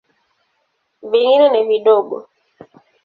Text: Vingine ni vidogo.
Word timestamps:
Vingine 1.09 1.47
ni 1.51 1.61
vidogo. 1.69 2.17